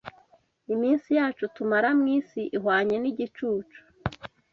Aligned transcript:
iminsi 0.73 1.09
yacu 1.17 1.43
tumara 1.55 1.89
mu 1.99 2.05
isi 2.17 2.41
ihwanye 2.57 2.95
n’igicucu 2.99 3.79